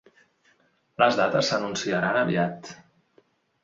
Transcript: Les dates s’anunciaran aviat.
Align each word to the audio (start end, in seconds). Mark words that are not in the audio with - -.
Les 1.03 1.21
dates 1.21 1.53
s’anunciaran 1.53 2.21
aviat. 2.27 2.77